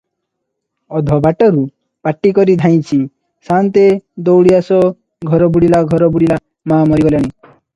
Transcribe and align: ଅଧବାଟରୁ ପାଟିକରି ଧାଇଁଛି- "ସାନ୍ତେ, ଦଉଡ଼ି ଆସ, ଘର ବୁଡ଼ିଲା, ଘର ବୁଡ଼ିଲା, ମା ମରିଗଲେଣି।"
ଅଧବାଟରୁ 0.99 1.59
ପାଟିକରି 2.07 2.55
ଧାଇଁଛି- 2.63 3.05
"ସାନ୍ତେ, 3.49 3.83
ଦଉଡ଼ି 4.31 4.57
ଆସ, 4.61 4.81
ଘର 5.33 5.51
ବୁଡ଼ିଲା, 5.59 5.83
ଘର 5.93 6.09
ବୁଡ଼ିଲା, 6.17 6.41
ମା 6.73 6.81
ମରିଗଲେଣି।" 6.95 7.31